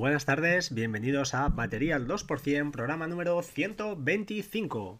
[0.00, 4.98] buenas tardes, bienvenidos a Batería al 2%, programa número 125.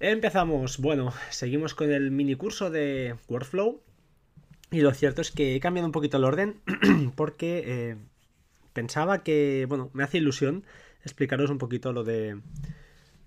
[0.00, 3.80] Empezamos, bueno, seguimos con el mini curso de Workflow
[4.72, 6.56] y lo cierto es que he cambiado un poquito el orden
[7.14, 7.96] porque eh,
[8.72, 10.64] pensaba que, bueno, me hace ilusión
[11.04, 12.40] explicaros un poquito lo de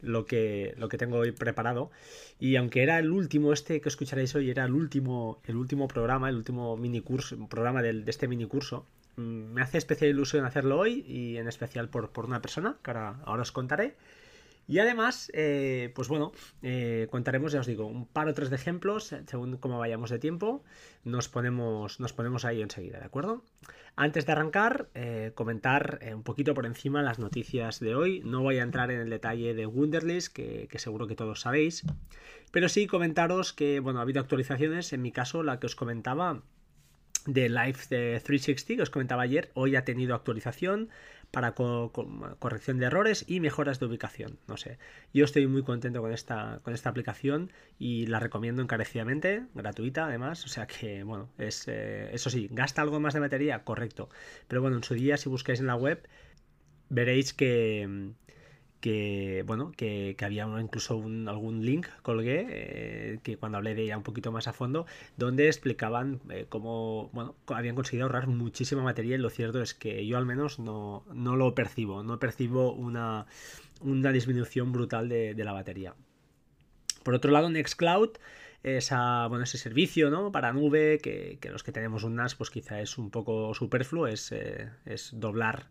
[0.01, 1.89] lo que, lo que tengo hoy preparado.
[2.37, 6.27] Y aunque era el último, este que escucharéis hoy, era el último, el último programa,
[6.27, 11.03] el último mini curso, programa de este mini curso, me hace especial ilusión hacerlo hoy
[11.07, 13.95] y en especial por, por una persona que ahora, ahora os contaré.
[14.67, 18.55] Y además, eh, pues bueno, eh, contaremos, ya os digo, un par o tres de
[18.55, 20.63] ejemplos, eh, según cómo vayamos de tiempo,
[21.03, 23.43] nos ponemos, nos ponemos ahí enseguida, ¿de acuerdo?
[23.97, 24.87] Antes de arrancar,
[25.35, 28.21] comentar un poquito por encima las noticias de hoy.
[28.23, 31.83] No voy a entrar en el detalle de Wunderlist, que, que seguro que todos sabéis,
[32.51, 36.41] pero sí comentaros que, bueno, ha habido actualizaciones, en mi caso la que os comentaba
[37.25, 40.89] de Live 360 que os comentaba ayer, hoy ha tenido actualización
[41.31, 44.37] para corrección de errores y mejoras de ubicación.
[44.47, 44.77] No sé,
[45.13, 50.43] yo estoy muy contento con esta, con esta aplicación y la recomiendo encarecidamente, gratuita además.
[50.43, 54.09] O sea que, bueno, es eh, eso sí, gasta algo más de batería, correcto.
[54.49, 56.05] Pero bueno, en su día, si buscáis en la web,
[56.89, 58.11] veréis que
[58.81, 64.03] que bueno, que, había incluso algún link colgué, eh, que cuando hablé de ella un
[64.03, 64.85] poquito más a fondo,
[65.17, 70.05] donde explicaban eh, cómo, bueno, habían conseguido ahorrar muchísima materia y lo cierto es que
[70.05, 73.27] yo al menos no, no lo percibo, no percibo una,
[73.81, 75.93] una disminución brutal de, la batería.
[77.03, 78.09] Por otro lado, Nextcloud,
[78.63, 80.31] esa, bueno, ese servicio ¿no?
[80.31, 84.31] para nube, que, los que tenemos un NAS, pues quizá es un poco superfluo, es,
[84.31, 85.67] eh, es doblar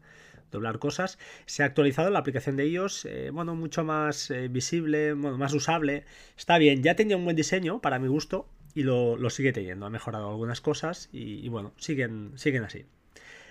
[0.51, 1.19] doblar cosas.
[1.47, 5.55] Se ha actualizado la aplicación de ellos, eh, bueno, mucho más eh, visible, bueno, más
[5.55, 6.05] usable.
[6.37, 9.87] Está bien, ya tenía un buen diseño para mi gusto y lo, sigue teniendo.
[9.87, 12.87] Ha mejorado algunas cosas y, bueno, siguen, siguen así.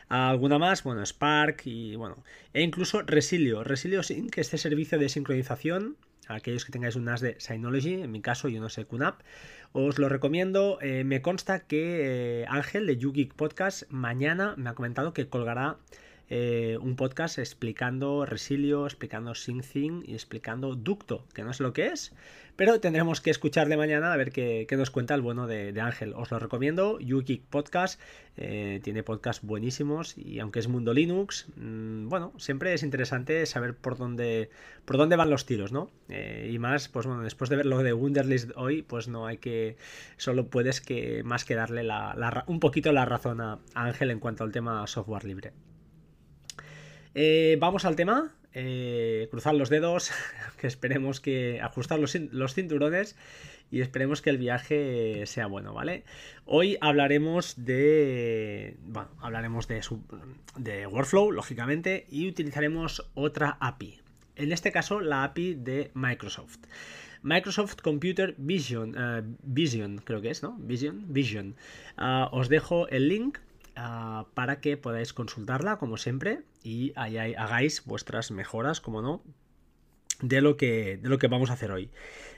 [0.08, 3.64] Alguna más, bueno, Spark y bueno, e incluso Resilio.
[3.64, 5.98] Resilio Sync, este servicio de sincronización,
[6.28, 9.22] aquellos que tengáis un NAS de Synology, en mi caso yo no sé QNAP,
[9.72, 10.80] os lo recomiendo.
[10.82, 15.78] Eh, me consta que Ángel de YouGeek Podcast mañana me ha comentado que colgará
[16.30, 21.88] eh, un podcast explicando Resilio, explicando SyncThing y explicando Ducto, que no sé lo que
[21.88, 22.14] es,
[22.60, 26.14] pero tendremos que escucharle mañana a ver qué, nos cuenta el bueno de, Ángel.
[26.14, 28.02] Os lo recomiendo, Yuki Podcast,
[28.36, 33.76] eh, tiene podcasts buenísimos y aunque es mundo Linux, mm, bueno, siempre es interesante saber
[33.76, 34.50] por dónde,
[34.84, 35.90] por dónde van los tiros, ¿no?
[36.10, 39.38] Eh, y más, pues bueno, después de ver lo de Wunderlist hoy, pues no hay
[39.38, 39.78] que,
[40.18, 41.88] solo puedes que más que darle
[42.46, 45.54] un poquito la razón a Ángel en cuanto al tema software libre.
[47.16, 48.32] Eh, vamos al tema.
[48.54, 50.12] Eh, cruzar los dedos,
[50.60, 53.16] que esperemos que ajustar los, cinturones
[53.72, 56.04] y esperemos que el viaje sea bueno, ¿vale?
[56.46, 64.00] Hoy hablaremos de, bueno, hablaremos de, Workflow, lógicamente, y utilizaremos otra API.
[64.36, 66.58] En este caso, la API de Microsoft.
[67.22, 70.56] Microsoft Computer Vision, eh, Vision creo que es, ¿no?
[70.58, 71.56] Vision, Vision.
[71.98, 73.38] Ah, os dejo el link
[73.82, 79.24] Ah, para que podáis consultarla como siempre y ahí hagáis vuestras mejoras, como no,
[80.22, 81.90] de lo que, de lo que vamos a hacer hoy.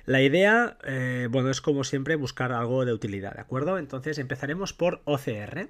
[0.06, 3.80] La idea, eh, bueno, es como siempre buscar algo de utilidad, ¿de acuerdo?
[3.80, 5.70] Entonces empezaremos por OCR.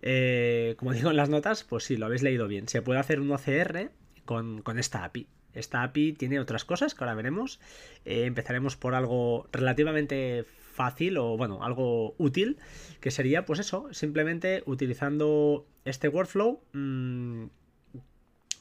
[0.00, 2.66] Eh, como digo en las notas, pues sí, lo habéis leído bien.
[2.66, 3.90] Se puede hacer un OCR
[4.24, 5.28] con, esta API.
[5.52, 7.60] Esta API tiene otras cosas que ahora veremos.
[8.06, 12.58] Eh, empezaremos por algo relativamente fácil o bueno, algo útil,
[13.00, 17.44] que sería pues eso, simplemente utilizando este workflow mmm,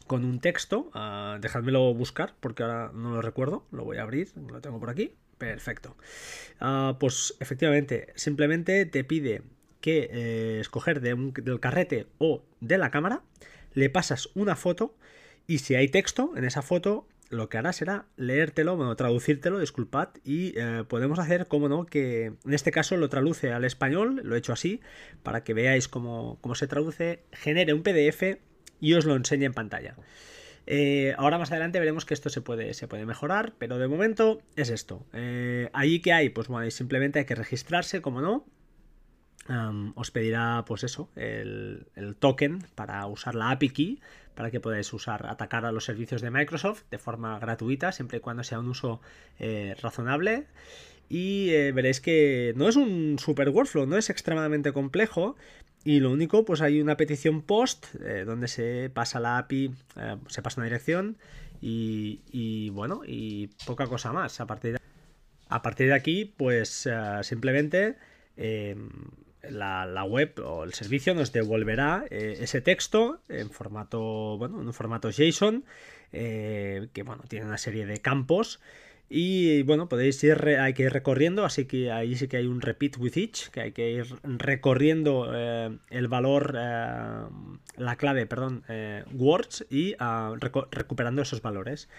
[0.07, 4.29] con un texto, uh, dejádmelo buscar porque ahora no lo recuerdo, lo voy a abrir,
[4.35, 5.97] lo tengo por aquí, perfecto.
[6.61, 9.41] Uh, pues efectivamente, simplemente te pide
[9.81, 13.21] que eh, escoger de un, del carrete o de la cámara,
[13.73, 14.95] le pasas una foto
[15.45, 20.09] y si hay texto en esa foto, lo que hará será leértelo, bueno, traducírtelo, disculpad,
[20.23, 24.35] y eh, podemos hacer, como no, que en este caso lo traduce al español, lo
[24.35, 24.81] he hecho así,
[25.23, 28.39] para que veáis cómo, se traduce, genere un PDF
[28.79, 29.95] y os lo enseñe en pantalla.
[30.65, 34.41] Eh, ahora más adelante veremos que esto se puede, se puede mejorar, pero de momento
[34.55, 35.05] es esto.
[35.13, 38.45] Eh, ahí que hay, pues bueno, simplemente hay que registrarse, como no.
[39.95, 43.99] os pedirá, pues eso, el, el token para usar la API key
[44.35, 48.21] para que podáis usar, atacar a los servicios de Microsoft de forma gratuita, siempre y
[48.21, 49.01] cuando sea un uso
[49.39, 50.47] eh, razonable.
[51.09, 55.35] Y eh, veréis que no es un super workflow, no es extremadamente complejo.
[55.83, 59.73] Y lo único, pues hay una petición post eh, donde se pasa la API,
[60.27, 61.17] se pasa una dirección
[61.61, 64.39] y, bueno, y poca cosa más.
[64.39, 64.79] A partir de,
[65.49, 66.89] a partir de aquí, pues
[67.21, 67.97] simplemente
[69.49, 74.73] la, web o el servicio nos devolverá eh, ese texto en formato, bueno, en un
[74.73, 75.63] formato JSON,
[76.11, 78.59] eh, que bueno, tiene una serie de campos.
[79.09, 82.61] Y bueno, podéis ir, hay que ir recorriendo, así que ahí sí que hay un
[82.61, 88.63] repeat with each, que hay que ir recorriendo eh, el valor, la clave, perdón,
[89.13, 90.33] words y ah,
[90.71, 91.89] recuperando esos valores.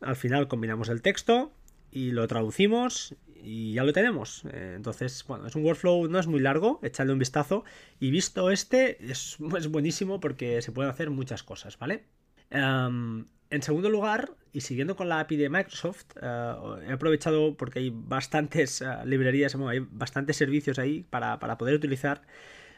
[0.00, 1.50] Al final combinamos el texto
[1.90, 4.44] y lo traducimos y ya lo tenemos.
[4.52, 7.64] Eh, entonces, bueno, es un workflow, no es muy largo, echadle un vistazo.
[7.98, 12.04] Y visto este, es, buenísimo porque se pueden hacer muchas cosas, ¿vale?
[12.50, 16.54] Em, en segundo lugar, y siguiendo con la API de Microsoft, eh,
[16.88, 22.22] he aprovechado porque hay bastantes eh, librerías, hay bastantes servicios ahí para, para poder utilizar.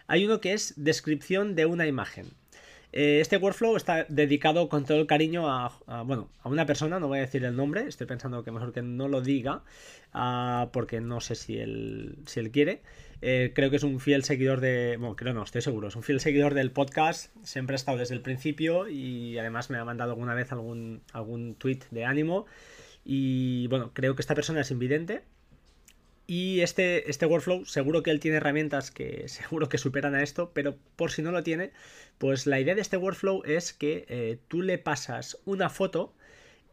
[0.06, 2.34] Hay uno que es descripción de una imagen.
[2.92, 5.72] Eh, este workflow está dedicado con todo el cariño a,
[6.04, 8.82] bueno, a una persona, no voy a decir el nombre, estoy pensando que mejor que
[8.82, 9.62] no lo diga,
[10.12, 12.82] ah, porque no sé si él, si él quiere.
[13.24, 14.96] Eh, creo que es un fiel seguidor de.
[14.98, 15.88] Bueno, creo no, estoy seguro.
[15.88, 17.34] Es un fiel seguidor del podcast.
[17.44, 21.54] Siempre ha estado desde el principio y además me ha mandado alguna vez algún, algún
[21.54, 22.46] tweet de ánimo.
[23.04, 25.22] Y bueno, creo que esta persona es invidente.
[26.26, 30.52] Y este, este workflow, seguro que él tiene herramientas que seguro que superan a esto,
[30.54, 31.72] pero por si no lo tiene,
[32.18, 36.14] pues la idea de este workflow es que eh, tú le pasas una foto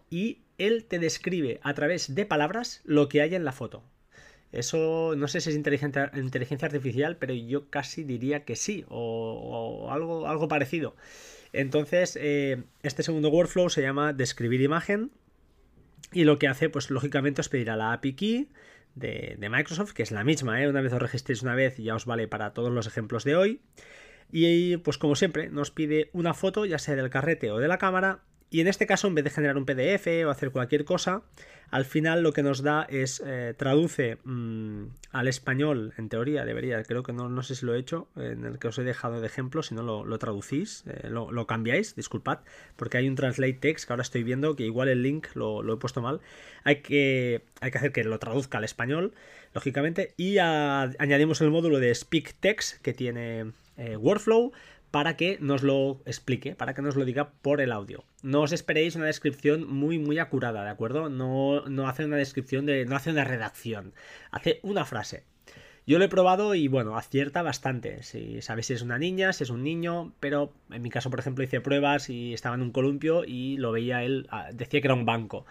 [0.10, 3.84] y él te describe a través de palabras lo que hay en la foto.
[4.51, 9.90] Eso no sé si es inteligencia, inteligencia artificial, pero yo casi diría que sí, o,
[9.92, 10.96] algo, algo parecido.
[11.54, 15.12] Entonces, eh, este segundo workflow se llama describir imagen.
[16.12, 18.50] Y lo que hace, pues lógicamente, es pedir a la API key
[19.00, 20.69] de, Microsoft, que es la misma, ¿eh?
[20.69, 23.62] una vez os registréis una vez ya os vale para todos los ejemplos de hoy.
[24.31, 27.80] Y pues como siempre, nos pide una foto, ya sea del carrete o de la
[27.80, 31.22] cámara, y en este caso, en vez de generar un PDF o hacer cualquier cosa,
[31.69, 36.81] al final lo que nos da es eh, traduce mm, al español, en teoría debería,
[36.84, 39.22] creo que no, no, sé si lo he hecho, en el que os he dejado
[39.22, 42.40] de ejemplo, si no lo, traducís, eh, lo, cambiáis, disculpad,
[42.75, 45.78] porque hay un translate text que ahora estoy viendo que igual el link lo, he
[45.78, 46.22] puesto mal.
[46.63, 49.13] Hay que, hay que hacer que lo traduzca al español,
[49.54, 54.51] lógicamente, y añadimos el módulo de speak text que tiene eh, Workflow
[54.91, 58.03] para que nos lo explique, para que nos lo diga por el audio.
[58.24, 61.09] No os esperéis una descripción muy, muy acurada, ¿de acuerdo?
[61.09, 62.86] No, no hace una descripción de.
[62.86, 63.94] no hace una redacción.
[64.31, 65.24] Hace una frase.
[65.86, 68.03] Yo lo he probado y bueno, acierta bastante.
[68.03, 71.19] Si sabéis si es una niña, si es un niño, pero en mi caso, por
[71.19, 74.88] ejemplo, hice pruebas y estaba en un columpio y lo veía él, ah, decía que
[74.88, 75.45] era un banco.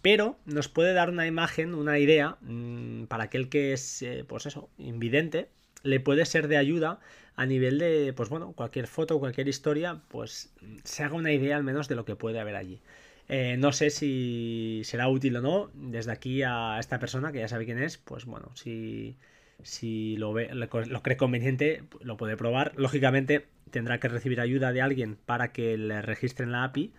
[0.00, 4.46] Pero nos puede dar una imagen, una idea, mm, para aquel que es, eh, pues
[4.46, 5.48] eso, invidente,
[5.82, 7.00] le puede ser de ayuda
[7.34, 10.52] a nivel de, pues bueno, cualquier foto, cualquier historia, pues
[10.84, 12.80] se haga una idea al menos de lo que puede haber allí.
[13.28, 15.70] Eh, no sé si será útil o no.
[15.74, 19.16] Desde aquí a esta persona, que ya sabe quién es, pues bueno, si,
[19.62, 22.72] si lo, ve, lo cree conveniente, lo puede probar.
[22.76, 26.92] Lógicamente tendrá que recibir ayuda de alguien para que le registren la API.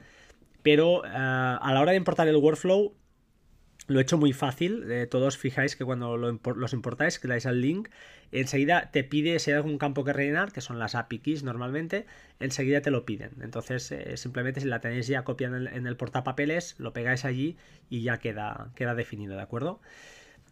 [0.63, 2.95] Pero eh, a la hora de importar el workflow,
[3.87, 4.89] lo he hecho muy fácil.
[4.91, 7.89] Eh, todos fijáis que cuando los importáis, que dais al link,
[8.31, 12.05] enseguida te pide si hay algún campo que rellenar, que son las API keys normalmente,
[12.39, 13.31] enseguida te lo piden.
[13.41, 17.57] Entonces, eh, simplemente si la tenéis ya copiada en el, portapapeles, lo pegáis allí
[17.89, 19.81] y ya queda, queda definido, ¿de acuerdo?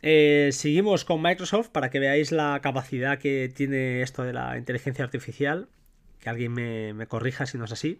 [0.01, 5.05] Eh, seguimos con Microsoft para que veáis la capacidad que tiene esto de la inteligencia
[5.05, 5.69] artificial.
[6.19, 7.99] Que alguien me corrija si no es así.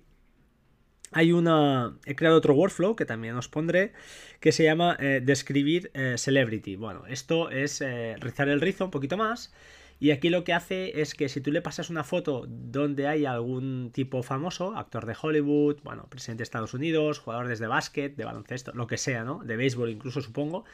[1.12, 1.98] Hay una.
[2.06, 3.94] He creado otro workflow que también os pondré.
[4.40, 6.76] Que se llama eh, Describir eh, Celebrity.
[6.76, 9.54] Bueno, esto es eh, rizar el rizo un poquito más.
[10.02, 13.26] Y aquí lo que hace es que si tú le pasas una foto donde hay
[13.26, 18.26] algún tipo famoso, actor de Hollywood, bueno, presidente de Estados Unidos, jugador de básquet, de
[18.26, 19.44] baloncesto, lo que sea, ¿no?
[19.44, 20.66] De béisbol incluso supongo.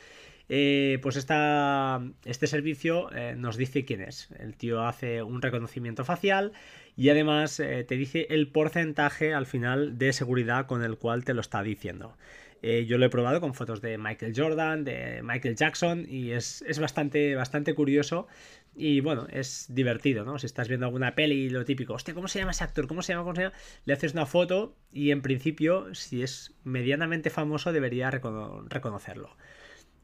[0.47, 4.29] pues esta, este servicio nos dice quién es.
[4.39, 6.53] El tío hace un reconocimiento facial
[6.95, 11.33] y además eh, te dice el porcentaje al final de seguridad con el cual te
[11.33, 12.17] lo está diciendo.
[12.61, 16.63] Eh, yo lo he probado con fotos de Michael Jordan, de Michael Jackson y es,
[16.79, 18.27] bastante, bastante curioso
[18.75, 20.37] y bueno, es divertido, ¿no?
[20.39, 22.87] Si estás viendo alguna peli, lo típico, hostia, ¿cómo se llama ese actor?
[22.87, 23.23] ¿Cómo se llama?
[23.23, 23.55] ¿Cómo se llama?
[23.85, 29.35] Le haces una foto y en principio, si es medianamente famoso, debería reconocerlo.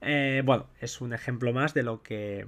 [0.02, 2.46] Eh, bueno, es un ejemplo más de lo que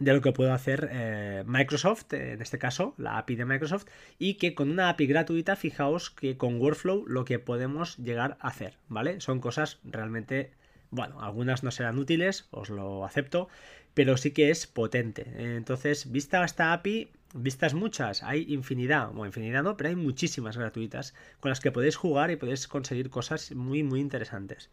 [0.00, 3.86] de lo que puede hacer eh, Microsoft, en este caso, la API de Microsoft,
[4.18, 8.48] y que con una API gratuita, fijaos que con Workflow lo que podemos llegar a
[8.48, 9.20] hacer, ¿vale?
[9.20, 10.52] Son cosas realmente,
[10.90, 13.48] bueno, algunas no serán útiles, os lo acepto,
[13.94, 15.56] pero sí que es potente.
[15.56, 21.14] Entonces, vista esta API, vistas muchas, hay infinidad, o infinidad no, pero hay muchísimas gratuitas
[21.40, 24.70] con las que podéis jugar y podéis conseguir cosas muy, muy interesantes.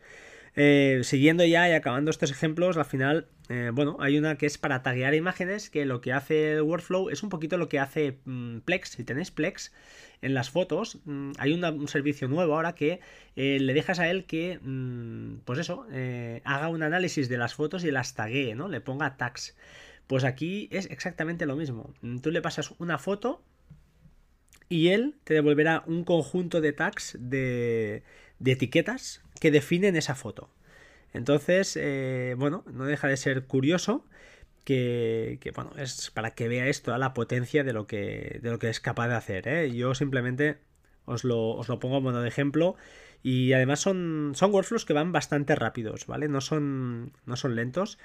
[0.58, 4.58] Eh, siguiendo ya y acabando estos ejemplos, al final, eh, bueno, hay una que es
[4.58, 8.20] para taguear imágenes, que lo que hace el workflow es un poquito lo que hace
[8.24, 8.92] mm, Plex.
[8.92, 9.74] Si tenéis Plex
[10.22, 13.02] en las fotos, mm, hay un servicio nuevo ahora que
[13.36, 15.86] eh, le dejas a él que, mm, pues eso,
[16.46, 18.70] haga un análisis de las fotos y las taguee, ¿no?
[18.70, 19.58] Le ponga tags.
[20.08, 21.94] Pues aquí es exactamente lo mismo.
[22.22, 23.42] Tú le pasas una foto
[24.70, 28.04] y él te devolverá un conjunto de tags de,
[28.40, 30.50] de etiquetas que definen esa foto.
[31.14, 34.06] Entonces, eh, bueno, no deja de ser curioso
[34.66, 38.70] que, bueno, es para que veáis toda la potencia de lo que, de lo que
[38.70, 39.48] es capaz de hacer.
[39.48, 39.72] ¿eh?
[39.72, 40.58] Yo simplemente
[41.06, 42.76] os lo, os lo pongo como de ejemplo
[43.26, 46.28] y además son, son workflows que van bastante rápidos, ¿vale?
[46.28, 47.98] No son, no son lentos.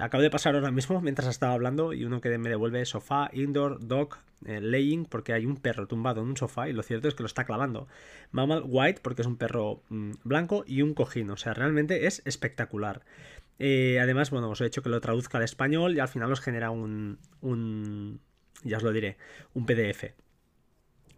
[0.00, 3.84] Acabo de pasar ahora mismo mientras estaba hablando y uno que me devuelve sofá, indoor,
[3.84, 7.14] dog, eh, laying, porque hay un perro tumbado en un sofá y lo cierto es
[7.16, 7.88] que lo está clavando.
[8.30, 11.30] Mammal white, porque es un perro mm, blanco y un cojín.
[11.30, 13.02] O sea, realmente es espectacular.
[13.58, 16.40] Eh, además, bueno, os he hecho que lo traduzca al español y al final os
[16.40, 18.20] genera un, un
[18.62, 19.16] ya os lo diré,
[19.54, 20.14] un PDF.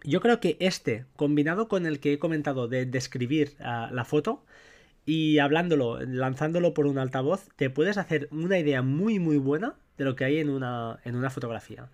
[0.04, 4.44] Yo creo que este, combinado con el que he comentado de describir ah, la foto
[5.06, 10.04] y hablándolo, lanzándolo por un altavoz, te puedes hacer una idea muy muy buena de
[10.04, 11.88] lo que hay en una, en una fotografía.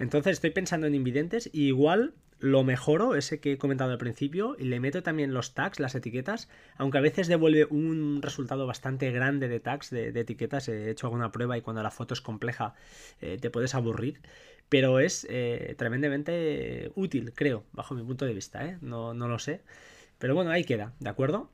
[0.00, 4.56] Entonces estoy pensando en invidentes y igual lo mejoro, ese que he comentado al principio,
[4.58, 9.12] y le meto también los tags, las etiquetas, aunque a veces devuelve un resultado bastante
[9.12, 12.74] grande de tags, de, etiquetas, he hecho alguna prueba y cuando la foto es compleja
[13.20, 14.20] eh, te puedes aburrir,
[14.72, 18.78] pero es eh, tremendamente útil, creo, bajo mi punto de vista, ¿eh?
[18.80, 19.60] no, no lo sé,
[20.16, 21.50] pero bueno, ahí queda, ¿de acuerdo?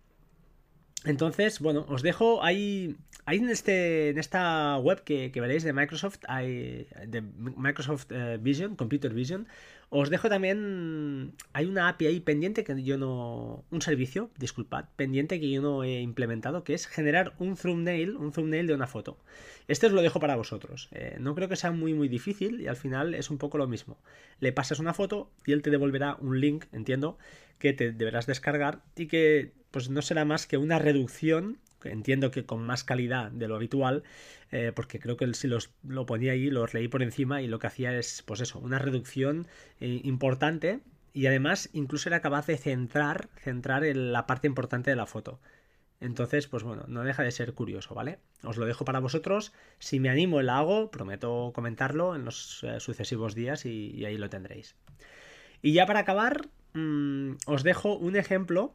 [1.05, 2.95] Entonces, bueno, os dejo ahí,
[3.25, 8.77] ahí en, este, en esta web que, veréis de Microsoft, hay, de Microsoft eh, Vision,
[8.77, 9.49] Computer Vision,
[9.91, 15.41] os dejo también, hay una API ahí pendiente que yo no, un servicio, disculpad, pendiente
[15.41, 19.19] que yo no he implementado, que es generar un thumbnail, un thumbnail de una foto.
[19.67, 20.89] Este os lo dejo para vosotros.
[20.93, 23.67] Eh, no creo que sea muy muy difícil y al final es un poco lo
[23.67, 23.99] mismo.
[24.41, 27.19] Le pasas una foto y él te devolverá un link, entiendo,
[27.59, 32.45] que te deberás descargar y que pues no será más que una reducción, entiendo que
[32.45, 34.03] con más calidad de lo habitual,
[34.51, 37.59] eh, porque creo que si los, lo ponía ahí, los leí por encima y lo
[37.59, 39.47] que hacía es, pues eso, una reducción
[39.81, 40.81] eh, importante
[41.13, 45.41] y además incluso era capaz de centrar, centrar en la parte importante de la foto.
[46.01, 48.21] Entonces, pues bueno, no deja de ser curioso, ¿vale?
[48.45, 49.53] Os lo dejo para vosotros.
[49.81, 50.91] Si me animo, la hago.
[50.91, 54.77] Prometo comentarlo en los eh, sucesivos días y, ahí lo tendréis.
[55.61, 58.75] Y ya para acabar, mm, os dejo un ejemplo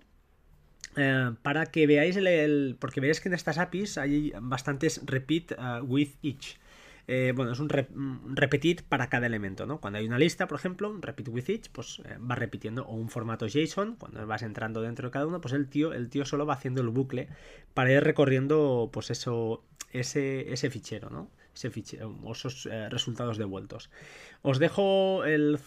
[0.96, 5.82] eh, para que veáis el, porque veréis que en estas APIs hay bastantes repeat eh,
[5.82, 6.58] with each.
[7.06, 9.82] Eh, bueno, es un, repetir para cada elemento, ¿no?
[9.82, 13.46] Cuando hay una lista, por ejemplo, repeat with each, pues va repitiendo, o un formato
[13.46, 16.54] JSON, cuando vas entrando dentro de cada uno, pues el tío, el tío solo va
[16.54, 17.28] haciendo el bucle
[17.74, 21.30] para ir recorriendo, pues eso, ese, ese fichero, ¿no?
[21.54, 23.90] Ese fichero, esos eh, resultados devueltos.
[24.42, 25.60] Os dejo el,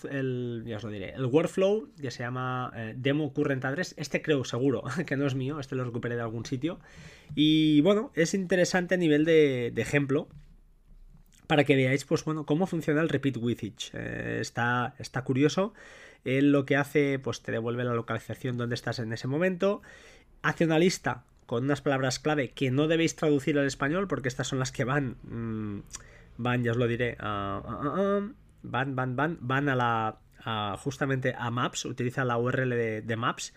[0.66, 3.94] ya os lo diré, el workflow que se llama eh, Demo Current Address.
[3.96, 6.80] Este creo seguro que no es mío, este lo recuperé de algún sitio.
[7.34, 10.28] Y bueno, es interesante a nivel de, ejemplo
[11.46, 13.90] para que veáis, pues bueno, cómo funciona el repeat with each.
[13.94, 15.74] Eh, está, está curioso.
[16.24, 19.80] Él lo que hace, pues te devuelve la localización donde estás en ese momento.
[20.42, 24.48] Hace una lista con unas palabras clave que no debéis traducir al español porque estas
[24.48, 25.82] son las que van, mm,
[26.36, 32.24] van, ya os lo diré, van, van, van, van a la, justamente a Maps, utiliza
[32.24, 32.70] la URL
[33.06, 33.54] de, Maps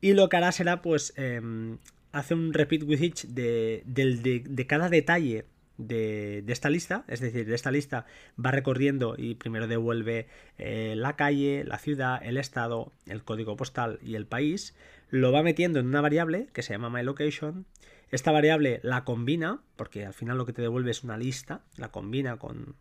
[0.00, 1.78] y lo que hará será pues em,
[2.12, 5.46] hace un repeat with each de, de, cada detalle
[5.78, 8.06] de, esta lista, es decir, de esta lista
[8.42, 10.26] va recorriendo y primero devuelve
[10.58, 14.74] eh, la calle, la ciudad, el estado, el código postal y el país,
[15.10, 17.66] lo va metiendo en una variable que se llama myLocation.
[18.10, 21.90] Esta variable la combina, porque al final lo que te devuelve es una lista, la
[21.90, 22.76] combina con,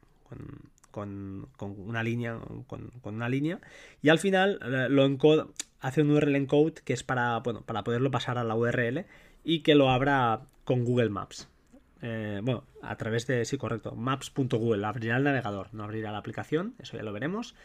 [0.92, 3.60] con, una línea, con, una línea,
[4.02, 5.46] y al final eh, lo encode,
[5.80, 9.06] hace un URL encode que es para, bueno, para poderlo pasar a la URL
[9.44, 11.50] y que lo abra con Google Maps.
[12.02, 16.76] Eh, bueno, a través de, sí, correcto, maps.google, abrirá el navegador, no abrirá la aplicación,
[16.78, 17.56] eso ya lo veremos,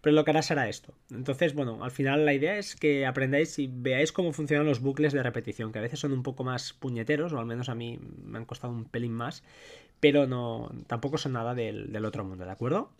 [0.00, 0.94] pero lo que hará será esto.
[1.10, 5.12] Entonces, bueno, al final la idea es que aprendáis y veáis cómo funcionan los bucles
[5.12, 7.98] de repetición, que a veces son un poco más puñeteros, o al menos a mí
[8.24, 9.42] me han costado un pelín más,
[9.98, 12.90] pero no, tampoco son nada del, del otro mundo, ¿de acuerdo?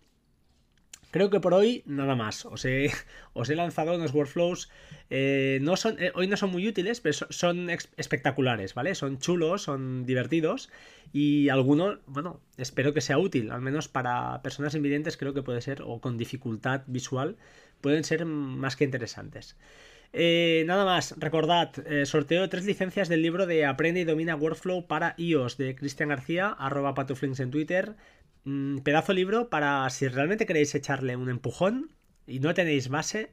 [1.11, 2.45] Creo que por hoy nada más.
[2.45, 4.69] Os he, lanzado unos workflows.
[5.09, 8.95] Eh, no son, eh, hoy no son muy útiles, pero son, espectaculares, ¿vale?
[8.95, 10.69] Son chulos, son divertidos.
[11.13, 13.51] Y alguno, bueno, espero que sea útil.
[13.51, 17.35] Al menos para personas invidentes creo que puede ser, o con dificultad visual,
[17.81, 19.57] pueden ser más que interesantes.
[20.13, 21.71] Eh, nada más, recordad,
[22.03, 26.49] sorteo tres licencias del libro de Aprende y Domina Workflow para iOS de Cristian García,
[26.49, 27.95] arroba patuflinks en Twitter.
[28.43, 31.91] Mm, pedazo libro para si realmente queréis echarle un empujón
[32.27, 33.31] y no tenéis base,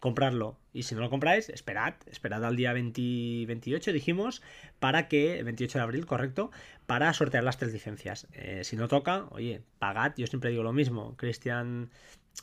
[0.00, 0.58] comprarlo.
[0.72, 4.42] Y si no lo compráis, esperad, esperad al día 28, dijimos,
[4.78, 6.50] para que, 28 de abril, correcto,
[6.86, 8.26] para sortear las tres licencias.
[8.32, 11.90] Eh, si no toca, oye, pagad, yo siempre digo lo mismo, Cristian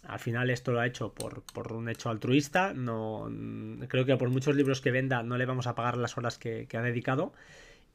[0.01, 1.43] al final esto lo ha hecho por,
[1.73, 2.73] un hecho altruista.
[2.73, 3.29] No,
[3.87, 6.67] creo que por muchos libros que venda no le vamos a pagar las horas que,
[6.73, 7.33] ha dedicado.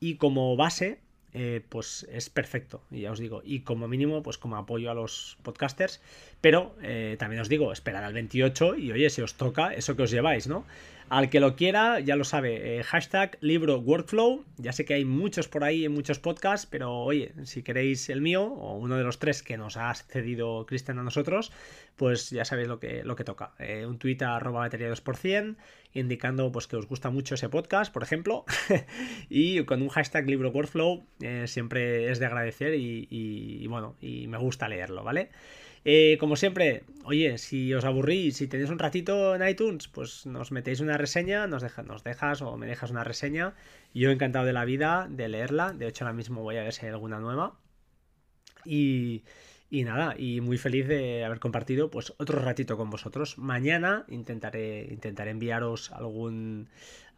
[0.01, 1.01] Y como base,
[1.35, 3.43] eh, pues es perfecto, y ya os digo.
[3.45, 6.01] Y como mínimo, pues como apoyo a los podcasters.
[6.41, 10.03] Pero eh, también os digo, esperad al 28 y oye, si os toca, eso que
[10.03, 10.65] os lleváis, ¿no?
[11.11, 14.45] Al que lo quiera, ya lo sabe, eh, hashtag libro workflow.
[14.59, 18.21] Ya sé que hay muchos por ahí en muchos podcasts, pero oye, si queréis el
[18.21, 21.51] mío o uno de los tres que nos ha cedido Cristian a nosotros,
[21.97, 23.53] pues ya sabéis lo que, lo que toca.
[23.59, 25.57] Eh, un tweet a arroba batería 2%,
[25.95, 28.45] indicando pues que os gusta mucho ese podcast, por ejemplo.
[29.31, 34.37] y con un hashtag libro workflow eh, siempre es de agradecer y bueno, y me
[34.37, 35.31] gusta leerlo, ¿vale?
[35.85, 40.53] Eh, como siempre, oye, si os aburrís, si tenéis un ratito en iTunes, pues nos
[40.53, 43.55] metéis una reseña, nos, nos dejas o me dejas una reseña.
[43.95, 45.73] Yo encantado de la vida de leerla.
[45.73, 47.59] De hecho, ahora mismo voy a ver si hay alguna nueva.
[48.65, 49.23] Y,
[49.71, 53.39] y nada, y muy feliz de haber compartido pues otro ratito con vosotros.
[53.39, 56.69] Mañana intentaré, intentaré enviaros algún,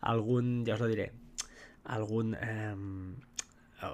[0.01, 1.13] algún, ya os lo diré,
[1.85, 2.35] algún...
[2.35, 3.17] Em,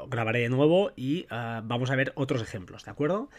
[0.08, 3.30] grabaré de nuevo y ah, vamos a ver otros ejemplos, ¿de acuerdo?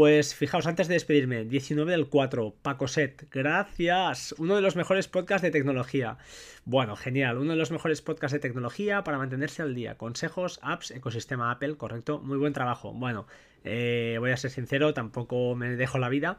[0.00, 4.34] Pues fijaos, antes de despedirme, 19 del 4, Paco Set, gracias.
[4.38, 6.16] Uno de los mejores podcasts de tecnología.
[6.64, 9.98] Bueno, genial, uno de los mejores podcasts de tecnología para mantenerse al día.
[9.98, 12.18] Consejos, apps, ecosistema Apple, correcto.
[12.18, 12.94] Muy buen trabajo.
[12.94, 13.26] Bueno,
[13.62, 16.38] eh, voy a ser sincero, tampoco me dejo la vida.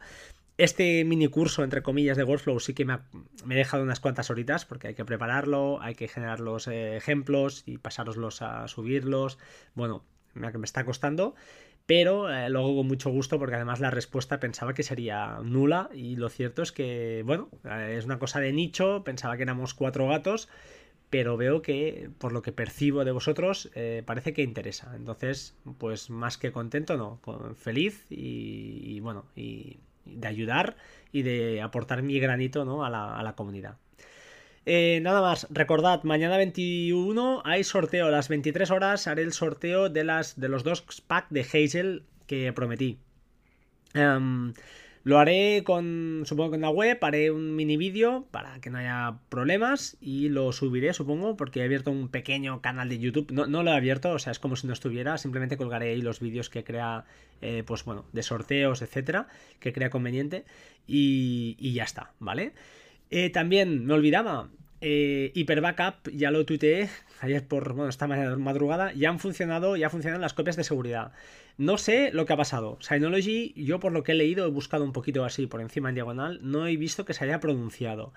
[0.58, 3.04] Este mini curso, entre comillas, de Workflow sí que me, ha,
[3.48, 7.62] he dejado unas cuantas horitas porque hay que prepararlo, hay que generar los eh, ejemplos
[7.64, 9.38] y pasároslos a subirlos.
[9.76, 10.02] Bueno,
[10.34, 11.36] me está costando
[11.86, 15.90] pero eh, lo hago con mucho gusto porque además la respuesta pensaba que sería nula
[15.92, 19.74] y lo cierto es que, bueno, eh, es una cosa de nicho, pensaba que éramos
[19.74, 20.48] cuatro gatos,
[21.10, 24.94] pero veo que por lo que percibo de vosotros eh, parece que interesa.
[24.96, 27.20] Entonces, pues más que contento, no,
[27.54, 30.76] feliz y, bueno, y, de ayudar
[31.12, 32.84] y de aportar mi granito ¿no?
[32.84, 33.76] a, la, a la comunidad.
[34.64, 38.06] Eh, nada más, recordad, mañana 21 hay sorteo.
[38.06, 42.04] A las 23 horas haré el sorteo de, las, de los dos packs de Hazel
[42.26, 42.98] que prometí.
[43.94, 44.52] Em,
[45.02, 49.18] lo haré con, supongo que la web, haré un mini vídeo para que no haya
[49.28, 53.32] problemas y lo subiré, supongo, porque he abierto un pequeño canal de YouTube.
[53.32, 56.20] No, lo he abierto, o sea, es como si no estuviera, simplemente colgaré ahí los
[56.20, 57.04] vídeos que crea,
[57.40, 59.26] eh, pues bueno, de sorteos, etcétera,
[59.58, 60.44] que crea conveniente
[60.86, 62.52] y ya está, ¿vale?
[63.14, 64.48] Eh, también me olvidaba,
[64.80, 66.88] eh, Hyper Backup, ya lo tuiteé
[67.20, 71.12] ayer por, bueno, esta madrugada, ya han funcionado, ya funcionan las copias de seguridad.
[71.58, 72.78] No sé lo que ha pasado.
[72.80, 75.94] Synology, yo por lo que he leído, he buscado un poquito así por encima en
[75.96, 78.14] diagonal, no he visto que se haya pronunciado.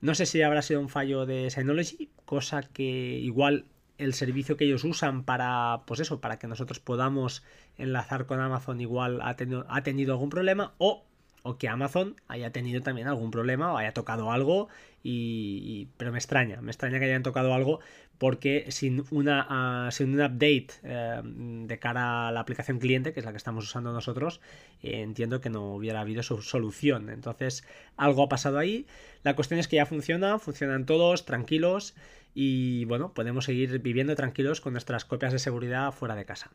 [0.00, 3.66] No sé si habrá sido un fallo de Synology, cosa que igual
[3.98, 7.42] el servicio que ellos usan para, pues eso, para que nosotros podamos
[7.76, 11.04] enlazar con Amazon igual ha tenido, ha tenido algún problema o
[11.48, 14.68] o que Amazon haya tenido también algún problema o haya tocado algo
[15.02, 17.80] y, pero me extraña, me extraña que hayan tocado algo
[18.18, 23.20] porque sin una ah, sin un update eh, de cara a la aplicación cliente, que
[23.20, 24.40] es la que estamos usando nosotros,
[24.82, 27.08] eh, entiendo que no hubiera habido su solución.
[27.10, 27.64] Entonces,
[27.96, 28.86] algo ha pasado ahí.
[29.22, 31.94] La cuestión es que ya funciona, funcionan todos tranquilos
[32.34, 36.50] y bueno, podemos seguir viviendo tranquilos con nuestras copias de seguridad fuera de casa.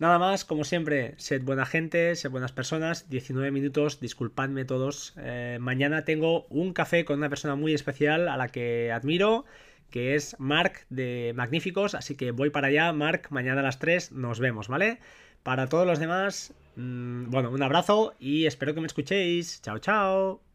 [0.00, 3.10] Nada más, como siempre, sed buena gente, sed buenas personas.
[3.10, 5.12] 19 minutos, disculpadme todos.
[5.18, 9.44] Eh, mañana tengo un café con una persona muy especial a la que admiro,
[9.90, 11.94] que es Mark de Magníficos.
[11.94, 15.00] Así que voy para allá, Mark, mañana a las 3 nos vemos, ¿vale?
[15.42, 19.60] Para todos los demás, mm, bueno, un abrazo y espero que me escuchéis.
[19.60, 20.49] Chao, chao.